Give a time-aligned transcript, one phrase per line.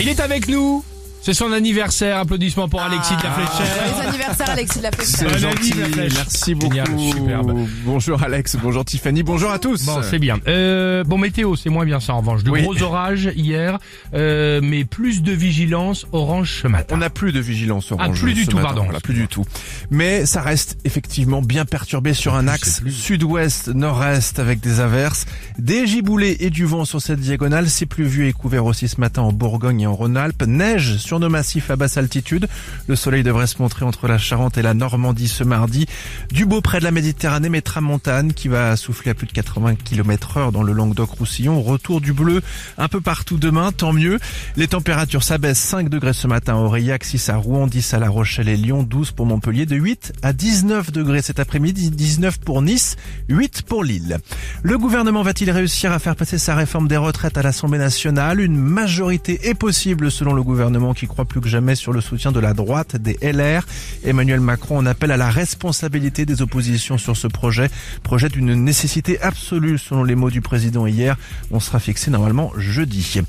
[0.00, 0.84] Il est avec nous.
[1.24, 2.18] C'est son anniversaire.
[2.18, 3.76] Applaudissements pour Alexis de la Fléchère.
[3.94, 5.28] Joyeux anniversaire Alexis de la C'est Fléchère.
[5.50, 6.12] année, gentil, la flèche.
[6.16, 6.74] merci beaucoup.
[6.74, 7.66] Génial, superbe.
[7.84, 9.84] Bonjour Alex, bonjour Tiffany, bonjour à tous.
[9.84, 10.38] Bon, c'est bien.
[10.48, 12.42] Euh, bon, météo, c'est moins bien ça en revanche.
[12.42, 12.62] De Oui.
[12.62, 13.78] gros orages hier,
[14.14, 16.92] euh, mais plus de vigilance orange ce matin.
[16.96, 18.16] On n'a plus de vigilance orange.
[18.16, 18.66] Ah, plus du tout, matin.
[18.68, 18.84] pardon.
[18.84, 19.44] Voilà, plus du tout.
[19.90, 25.26] Mais ça reste effectivement bien perturbé sur un axe c'est sud-ouest, nord-est avec des averses,
[25.58, 27.68] des giboulées et du vent sur cette diagonale.
[27.70, 30.42] C'est pluvieux et couvert aussi ce matin en Bourgogne et en Rhône-Alpes.
[30.48, 32.48] Neige sur nos massifs à basse altitude.
[32.86, 35.86] Le soleil devrait se montrer entre la Charente et la Normandie ce mardi.
[36.30, 39.76] Du beau près de la Méditerranée, mais tramontane qui va souffler à plus de 80
[39.76, 41.62] km heure dans le Languedoc-Roussillon.
[41.62, 42.42] Retour du bleu
[42.78, 44.18] un peu partout demain, tant mieux.
[44.56, 48.08] Les températures s'abaissent 5 degrés ce matin à Aurillac, 6 à Rouen, 10 à La
[48.08, 52.62] Rochelle et Lyon, 12 pour Montpellier, de 8 à 19 degrés cet après-midi, 19 pour
[52.62, 52.96] Nice,
[53.28, 54.18] 8 pour Lille.
[54.62, 58.40] Le gouvernement va-t-il réussir à faire passer sa réforme des retraites à l'Assemblée nationale?
[58.40, 62.32] Une majorité est possible selon le gouvernement qui croit plus que jamais sur le soutien
[62.32, 63.64] de la droite des LR.
[64.04, 67.70] Emmanuel Macron en appelle à la responsabilité des oppositions sur ce projet,
[68.02, 71.16] projet d'une nécessité absolue selon les mots du président hier.
[71.50, 73.22] On sera fixé normalement jeudi.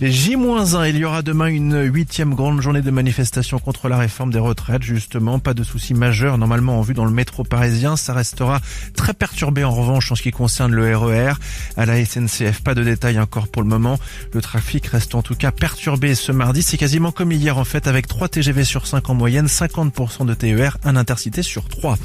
[0.00, 4.38] J-1, il y aura demain une huitième grande journée de manifestation contre la réforme des
[4.38, 4.82] retraites.
[4.82, 7.96] Justement, pas de soucis majeurs normalement en vue dans le métro parisien.
[7.96, 8.60] Ça restera
[8.94, 11.34] très perturbé en revanche en ce qui concerne le RER.
[11.76, 13.98] À la SNCF, pas de détails encore pour le moment.
[14.32, 16.62] Le trafic reste en tout cas perturbé ce mardi.
[16.62, 20.34] C'est quasiment comme hier en fait avec 3 TGV sur 5 en moyenne, 50% de
[20.34, 21.98] TER, un intercité sur 3.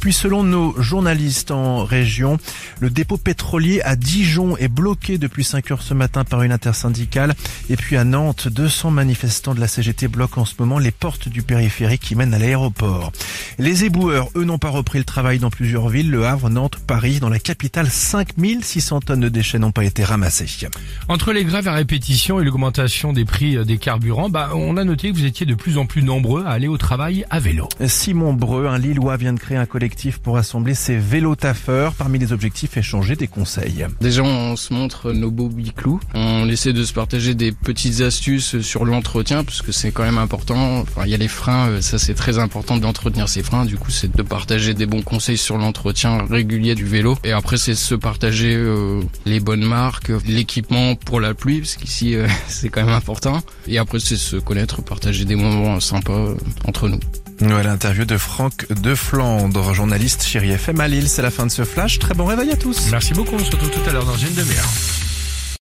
[0.00, 2.38] Puis selon nos journalistes en région,
[2.80, 7.34] le dépôt pétrolier à Dijon est bloqué depuis 5 heures ce matin par une intersyndicale.
[7.68, 11.28] Et puis à Nantes, 200 manifestants de la CGT bloquent en ce moment les portes
[11.28, 13.12] du périphérique qui mènent à l'aéroport.
[13.58, 17.20] Les éboueurs, eux, n'ont pas repris le travail dans plusieurs villes, Le Havre, Nantes, Paris.
[17.20, 20.68] Dans la capitale, 5600 tonnes de déchets n'ont pas été ramassées.
[21.08, 25.10] Entre les grèves à répétition et l'augmentation des prix des carburants, bah, on a noté
[25.10, 27.68] que vous étiez de plus en plus nombreux à aller au travail à vélo.
[27.86, 31.94] Simon Breu, un Lillois, vient de créer un collectif pour assembler ses vélos taffeurs.
[31.94, 33.86] Parmi les objectifs, échanger des conseils.
[34.00, 36.00] Déjà, on se montre nos beaux biclous.
[36.14, 40.18] On essaie de se partager des petites astuces sur l'entretien, parce que c'est quand même
[40.18, 40.80] important.
[40.80, 43.64] Enfin, il y a les freins, euh, ça c'est très important d'entretenir ses freins.
[43.64, 47.16] Du coup, c'est de partager des bons conseils sur l'entretien régulier du vélo.
[47.24, 52.14] Et après, c'est se partager euh, les bonnes marques, l'équipement pour la pluie, parce qu'ici,
[52.14, 53.42] euh, c'est quand même important.
[53.66, 56.34] Et après, c'est se connaître, partager des moments sympas euh,
[56.66, 57.00] entre nous.
[57.40, 61.08] Voilà, l'interview de Franck de Flandre, journaliste chéri FM à Lille.
[61.08, 61.98] C'est la fin de ce flash.
[61.98, 62.88] Très bon réveil à tous.
[62.90, 64.68] Merci beaucoup, on se retrouve tout à l'heure dans une demi-heure.